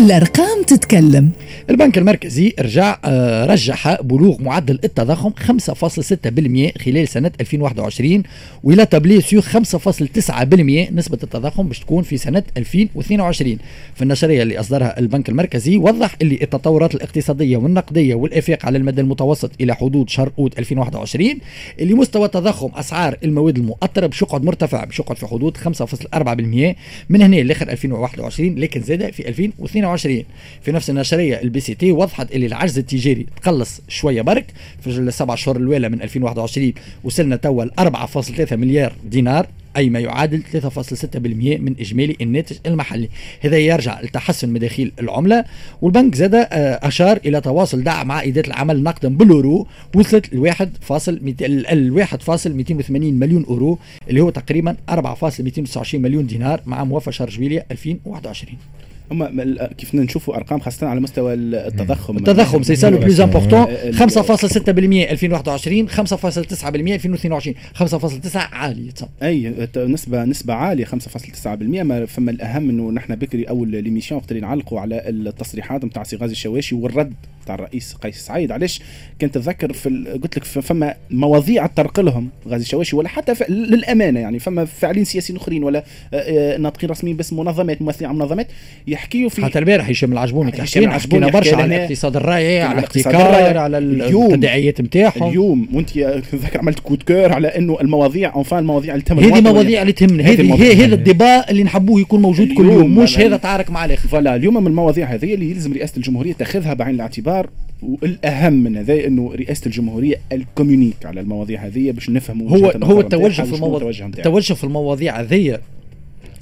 [0.00, 1.30] الأرقام تتكلم.
[1.70, 8.22] البنك المركزي رجع آه، رجح بلوغ معدل التضخم 5.6% خلال سنة 2021
[8.64, 13.58] وإلى تبليغ سيو 5.9% نسبة التضخم باش تكون في سنة 2022
[13.94, 19.50] في النشرية اللي أصدرها البنك المركزي وضح اللي التطورات الاقتصادية والنقدية والإفاق على المدى المتوسط
[19.60, 21.38] إلى حدود شهر أوت 2021
[21.80, 25.60] اللي مستوى تضخم أسعار المواد المؤطرة باش يقعد مرتفع باش يقعد في حدود 5.4%
[27.08, 30.24] من هنا لآخر 2021 لكن زاد في 2022
[30.62, 33.26] في نفس النشرية ال BCT وضحت اللي العجز التجاري.
[33.42, 34.46] تقلص شوية برك.
[34.80, 36.72] في السبع شهور الأولى من 2021
[37.04, 39.46] وصلنا توا ل 4.3 مليار دينار
[39.76, 41.16] أي ما يعادل 3.6%
[41.60, 43.08] من إجمالي الناتج المحلي.
[43.40, 45.44] هذا يرجع لتحسن مداخيل العملة
[45.82, 46.46] والبنك زاد آه،
[46.82, 50.52] أشار إلى تواصل دعم عائدات العمل نقدا بالأورو وصلت ل
[51.96, 58.58] 1.280 مليون أورو اللي هو تقريبا 4.229 مليون دينار مع موفى شهر جويلية 2021
[59.12, 62.16] هم كيف نشوفوا أرقام خاصة على مستوى التضخم.
[62.16, 63.70] التضخم c'est ça le plus important 5.6%
[64.68, 65.94] 2021 5.9%
[66.64, 68.92] 2022 5.9 عالية.
[69.22, 74.42] أي نسبة نسبة عالية 5.9% ما فما الأهم إنه نحن بكري اول l'émission وقت اللي
[74.42, 77.14] نعلقوا على التصريحات نتاع سي غازي الشواشي والرد
[77.46, 78.52] تاع الرئيس قيس سعيد.
[78.52, 78.80] علاش؟
[79.20, 84.38] كنت تذكر في قلت لك فما مواضيع تطرق لهم غازي الشواشي ولا حتى للأمانة يعني.
[84.38, 85.84] فما فاعلين سياسيين أخرين ولا
[86.14, 88.46] آه، آه، ناطقين رسميين باسم منظمات ممثلين على منظمات
[89.00, 93.78] يحكيوا في حتى البارح هشام العجبوني حكينا حكينا برشا على الاقتصاد الرأي على الاحتكار على
[93.78, 95.90] التداعيات نتاعهم اليوم وانت
[96.32, 99.92] تذكر عملت coup de cœur على إنه المواضيع enfin المواضيع اللي تهمنا هذه مواضيع اللي
[99.92, 103.84] تهمنا هذه هذا ال débat اللي نحبوه يكون موجود كل يوم مش هذا تعارك مع
[103.84, 104.08] الآخر.
[104.08, 107.50] فلا اليوم من المواضيع هذه اللي يلزم رئاسة الجمهورية تأخذها بعين الاعتبار
[107.82, 113.00] والأهم من هذا إنه رئاسة الجمهورية ال communiqué على المواضيع هذه باش نفهموا هو هو
[113.00, 115.58] التوجه في المواضيع التوجه في المواضيع هذه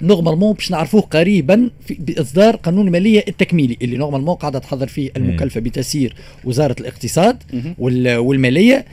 [0.03, 5.61] normalement باش نعرفوه قريبا في بإصدار قانون الماليه التكميلي اللي normalement قاعدة تحضر فيه المكلفة
[5.61, 7.42] بتسيير وزارة الاقتصاد
[7.79, 8.85] والمالية.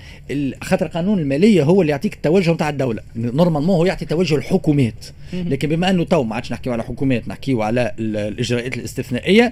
[0.61, 3.01] خاطر قانون المالية هو اللي يعطيك التوجه نتاع الدولة.
[3.15, 5.05] normalement هو يعطي توجه الحكومات.
[5.33, 9.51] لكن بما انه تو ما عادش نحكيو على حكومات نحكيو على الإجراءات الاستثنائية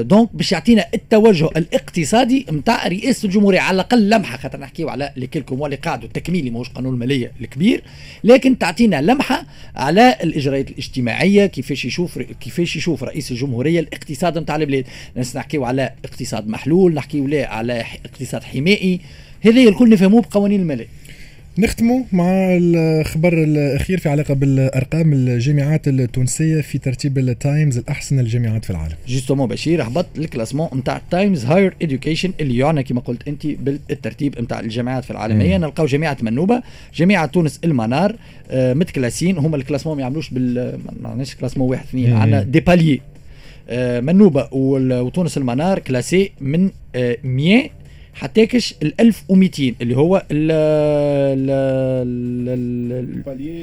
[0.00, 3.60] donc آه، باش يعطينا التوجه الاقتصادي نتاع رئاسه الجمهورية.
[3.60, 7.82] على الأقل لمحة خاطر نحكيو على اللي كلكم واللي قاعدوا التكميلي ماهوش قانون المالية الكبير.
[8.24, 9.46] لكن تعطينا لمحة
[9.76, 14.84] على الإجراءات الاجتماعية كيفاش يشوف كيفاش يشوف رئيس الجمهورية الاقتصاد نتاع البلاد.
[15.16, 19.00] ناس نحكيو على اقتصاد محلول نحكيو لا على اقتصاد حمائي.
[19.40, 20.86] هذا الكل نفهموه بقوانين الماليه
[21.58, 22.24] نختموا مع
[22.60, 28.94] الخبر الأخير في علاقة بالأرقام الجامعات التونسية في ترتيب التايمز الأحسن الجامعات في العالم.
[29.08, 34.40] justement بشير هبط ال classement نتاع Times Higher Education اللي يعنى كما قلت انت بالترتيب
[34.40, 36.62] نتاع الجامعات في العالميه نلقاو جامعة منوبة
[36.94, 38.16] جامعة تونس المنار
[38.50, 42.60] آه متكلاسين هما ال classement ما يعملوش بال ما عندناش classement واحد اثنين عندنا des
[42.60, 43.00] paliers.
[43.68, 47.68] آه منوبة وتونس المنار classées من آه 100
[48.14, 50.50] حتاكش ال 1200 اللي هو ال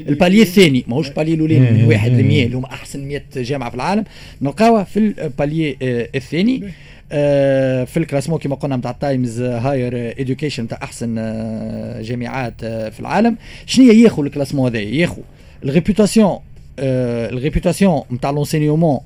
[0.10, 0.84] ال palier الثاني.
[0.88, 4.04] ماهوش palier الاولاني من واحد ل 100 اللي هم أحسن 100 جامعة في العالم.
[4.42, 6.64] نلقاوها في ال palier آه، الثاني.
[7.12, 13.00] آه، في ال classement كما قلنا نتاع Times Higher Education نتاع أحسن آه، جامعات في
[13.00, 13.38] العالم.
[13.66, 15.22] شنو ياخذ ال classement هذا ياخذ
[15.64, 16.40] ال réputation
[16.80, 19.00] ال réputation نتاع l'enseignement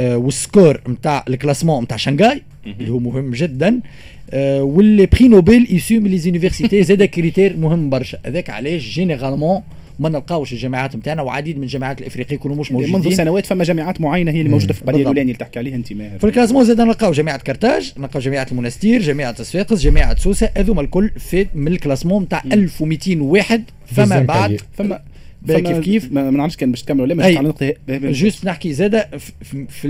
[0.00, 3.80] وال score نتاع ال classement نتاع شنغاي اللي هو مهم جدا.
[4.34, 9.62] واللي prix Nobel issus من les universités زاد critère مهم برشا هذاك علاش généralement
[9.98, 12.94] ما نلقاوش الجامعات نتاعنا وعديد من الجامعات الإفريقية يكونوا مش موجودين.
[12.94, 15.76] منذ سنوات فما جامعات معينة هي اللي موجودة في ال palier الاولاني اللي تحكي عليها
[15.76, 20.50] أنت في ال classement زاد نلقاو جامعة كرتاج نلقاو جامعة المنستير جامعة صفاقس جامعة سوسة
[20.56, 25.00] هذوما الكل في من ال classement نتاع 1200 واحد فما بعد فما
[25.48, 29.04] كيف كيف؟ ما نعرفش كان باش تكمل ولا مش نقطه juste نحكي زاد
[29.68, 29.88] في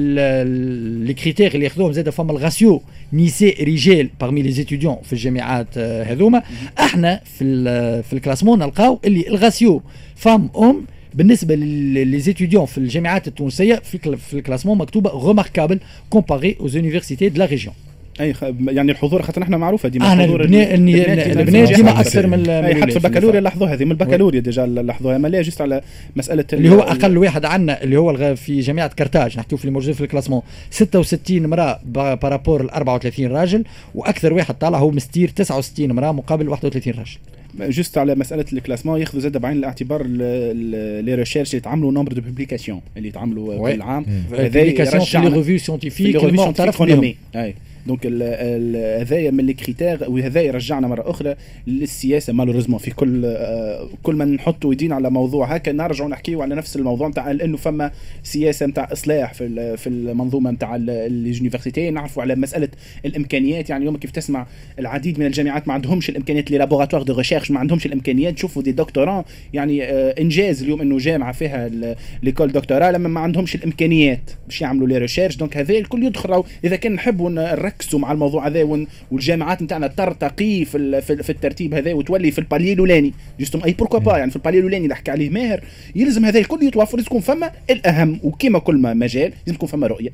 [1.06, 6.02] les critères اللي ياخذوهم زاد فما الغاسيو نساء رجال parmi les étudiants في الجامعات آه،
[6.02, 6.42] هذوما.
[6.78, 9.82] إحنا في في ال classement نلقاو اللي الغاسيو
[10.16, 10.84] فام ام
[11.14, 12.20] بالنسبة لي
[12.66, 15.80] في الجامعات التونسية في ال classement مكتوبة remarquable
[16.10, 17.72] comparé aux universités de la région.
[18.20, 18.34] أي
[18.66, 23.40] يعني الحضور خاطر إحنا معروفة ديما إحنا البنات ديما أكثر من أي حتى في البكالوريا
[23.40, 25.18] لاحظوها هذه من البكالوريا déjà لاحظوها.
[25.18, 25.80] mais juste على
[26.16, 29.94] مسألة اللي هو أقل واحد عندنا اللي هو في جامعه كرتاج نحكيو في اللي موجود
[29.94, 30.42] في ال classement.
[30.70, 33.64] 66 امراه par rapport ل 34 راجل
[33.94, 37.18] وأكثر واحد طالع هو منستير 69 امراه مقابل 31 راجل.
[37.72, 42.20] juste على مسألة ال classement ياخذوا زاد بعين الاعتبار les recherches اللي يتعملوا nombre de
[42.20, 44.06] publications اللي يتعملوا كل عام.
[44.30, 47.14] publications في les revues scientifiques المعترف بهم
[47.86, 48.06] donc
[49.00, 51.34] هذايا من ال critères وهذا يرجعنا مره أخرى
[51.66, 53.36] للسياسه malheureusement في كل
[54.02, 57.90] كل ما نحطوا يدين على موضوع هكا نرجعوا نحكيوا على نفس الموضوع نتاع انه فما
[58.22, 62.68] سياسه نتاع اصلاح في في المنظومه نتاع les universités نعرفوا على مساله
[63.04, 64.46] الامكانيات يعني اليوم كيف تسمع
[64.78, 68.72] العديد من الجامعات ما عندهمش الامكانيات les laboratoires de recherche ما عندهمش الامكانيات تشوفوا des
[68.72, 71.70] doctorats يعني انجاز اليوم انه جامعه فيها
[72.22, 76.76] l'école doctorale لما ما عندهمش الامكانيات باش يعملوا les recherches donc هذا الكل يدخل اذا
[76.76, 82.38] كان نحبوا نركزوا مع الموضوع هذا والجامعات نتاعنا ترتقي في, في الترتيب هذا وتولي في
[82.38, 83.12] ال palier الأولاني.
[83.40, 85.60] justement et pourquoi pas يعني في ال palier الأولاني اللي حكى عليه ماهر
[85.94, 88.20] يلزم هذا الكل يتوفر يكون فما الأهم.
[88.22, 90.10] وكما كل ما مجال لازم تكون فما رؤية.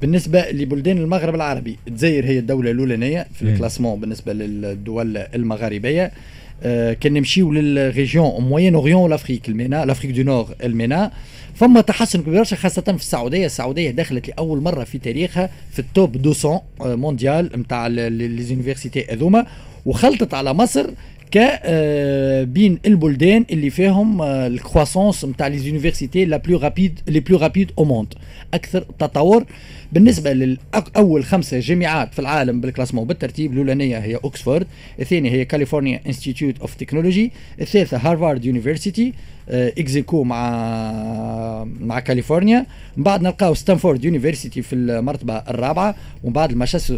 [0.00, 6.12] بالنسبة لبلدان المغرب العربي الجزائر هي الدولة الأولانية في ال classement بالنسبة للدول المغاربية.
[6.62, 11.10] آه كان نمشيو لل région Moyen-Orient l'Afrique ال MENA l'Afrique du Nord ال MENA
[11.54, 13.46] فما تحسن كبير خاصة في السعودية.
[13.46, 19.46] السعودية دخلت لأول مرة في تاريخها في ال top 200 mondial نتاع les universités هذوما
[19.86, 20.90] وخلطت على مصر
[21.30, 27.20] ك آه، بين البلدان اللي فيهم ال croissance نتاع les universités la plus rapide les
[27.20, 28.14] plus rapides au monde
[28.54, 29.44] أكثر تطور
[29.92, 34.66] بالنسبة لاول خمسة جامعات في العالم بال classement بالترتيب الأولانية هي اوكسفورد
[35.00, 39.12] الثانية هي California Institute of Technology الثالثة Harvard University
[39.50, 42.66] ex aequo مع مع كاليفورنيا.
[42.96, 45.94] من بعد نلقاو Stanford University في المرتبة الرابعة.
[46.24, 46.54] ومن بعد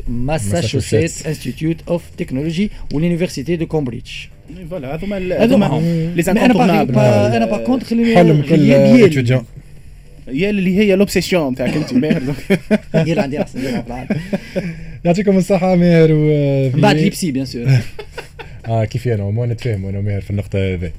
[0.08, 4.10] Massachusetts Institute of Technology وال université de Cambridge
[4.70, 5.82] voilà هذوما هذوما
[6.16, 8.60] لي أنا par contre حلم كل
[10.28, 12.22] هي اللي هي l'obsession تاعك انت ماهر
[12.94, 13.82] هي اللي عندي احسن
[15.04, 17.66] يعطيكم الصحه ماهر و بعد ليبسي bien sûr
[18.66, 20.92] آه كيف أنا وما نتفاهموا أنا وماهر في النقطة هذه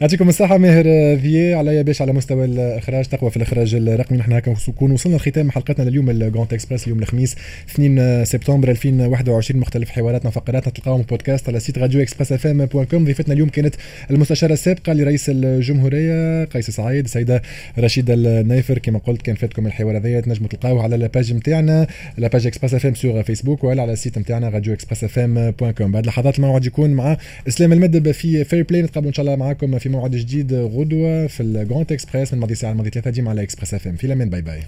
[0.00, 4.18] يعطيكم الصحة ماهر ذي عليا باش على مستوى الإخراج تقوى في الإخراج الرقمي.
[4.18, 7.36] نحن هكا نكون وصلنا لختام حلقتنا لليوم ال Grand Express اليوم الخميس
[7.70, 13.04] 2 سبتمبر 2021 مختلف حواراتنا وفقراتنا تلقاوهم بودكاست على site Radio Express FM point com.
[13.04, 13.74] ضيفتنا اليوم كانت
[14.10, 17.42] المستشارة السابقة لرئيس الجمهورية قيس سعيد السيدة
[17.78, 18.78] رشيدة النايفر.
[18.78, 21.86] كما قلت كان فاتكم الحوار هذايا تنجموا تلقاوه على ال page نتاعنا
[22.18, 25.18] la page إكسبريس إف إم sur فيسبوك ولا على ال site نتاعنا راديو إكسبريس إف
[25.18, 25.92] إم point com.
[25.92, 27.09] بعد لحظات الموعد يكون مع
[27.48, 31.42] إسلام المدب في فير بلاي نتقابلوا إن شاء الله معاكم في موعد جديد غدوة في
[31.42, 34.30] الجراند اكسبريس من ماضي ساعة لماضي ثلاثة ديما على اكسبريس اف ام في الأمان.
[34.30, 34.62] bye bye